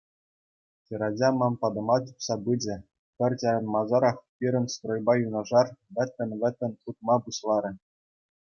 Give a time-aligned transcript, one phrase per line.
[0.85, 2.75] Хӗрача ман патӑма чупса пычӗ,
[3.17, 7.71] пӗр чарӑнмасӑрах пирӗн стройпа юнашар вӗттен-вӗттӗн утма пуҫларӗ.